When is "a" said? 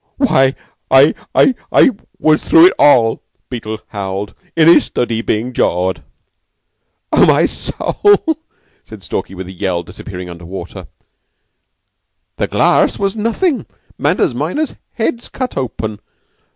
9.45-9.51